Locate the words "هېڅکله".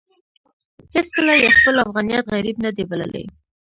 0.93-1.33